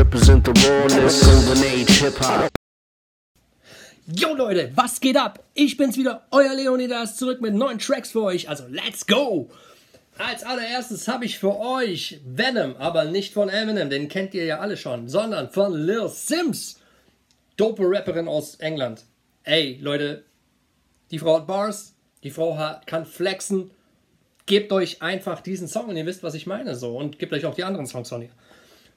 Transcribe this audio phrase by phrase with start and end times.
[0.00, 2.48] Represent the rawness, golden age hip hop.
[4.06, 5.44] Yo Leute, was geht ab?
[5.52, 8.48] Ich bin's wieder, euer Leonidas, zurück mit neuen Tracks für euch.
[8.48, 9.50] Also let's go!
[10.16, 14.60] Als allererstes habe ich für euch Venom, aber nicht von Eminem, den kennt ihr ja
[14.60, 16.80] alle schon, sondern von Lil Sims.
[17.58, 19.04] Dope Rapperin aus England.
[19.44, 20.24] Ey, Leute,
[21.10, 21.92] die Frau hat Bars,
[22.22, 23.70] die Frau hat, kann flexen.
[24.46, 26.74] Gebt euch einfach diesen Song und ihr wisst, was ich meine.
[26.74, 26.96] So.
[26.96, 28.30] Und gebt euch auch die anderen Songs von ihr.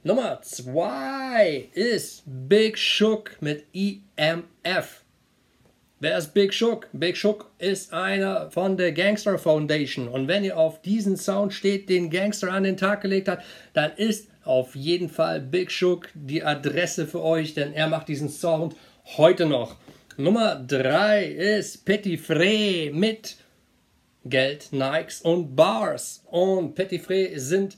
[0.06, 5.06] Nummer 2 ist Big Shook mit EMF.
[6.02, 6.90] Wer ist Big Shook?
[6.92, 10.10] Big Shook ist einer von der Gangster Foundation.
[10.10, 13.94] Und wenn ihr auf diesen Sound steht, den Gangster an den Tag gelegt hat, dann
[13.96, 18.76] ist auf jeden Fall Big Shook die Adresse für euch, denn er macht diesen Sound
[19.16, 19.78] heute noch.
[20.18, 23.38] Nummer 3 ist Petit Fré mit
[24.26, 26.26] Geld, Nikes und Bars.
[26.30, 27.78] Und Petit Fré sind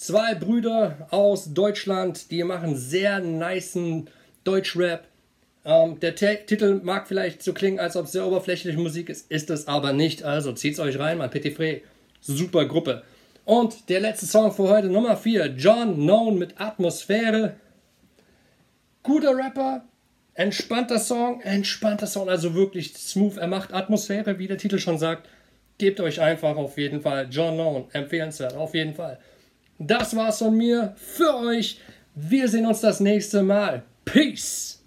[0.00, 4.08] zwei Brüder aus Deutschland, die machen sehr niceen
[4.44, 5.06] Deutschrap.
[5.64, 9.30] Ähm, der T Titel mag vielleicht so klingen, als ob es sehr oberflächliche Musik ist,
[9.30, 10.22] ist es aber nicht.
[10.22, 11.82] Also zieht's euch rein, mein Petit Fré.
[12.22, 13.02] Super Gruppe.
[13.44, 17.56] Und der letzte Song für heute, Nummer 4, John Known mit Atmosphäre.
[19.02, 19.84] Guter Rapper,
[20.34, 23.36] entspannter Song, entspannter Song, also wirklich smooth.
[23.36, 25.28] Er macht Atmosphäre, wie der Titel schon sagt.
[25.76, 29.18] Gebt euch einfach auf jeden Fall John Known, empfehlenswert, auf jeden Fall.
[29.82, 31.80] Das war's von mir für euch.
[32.14, 33.82] Wir sehen uns das nächste Mal.
[34.04, 34.84] Peace!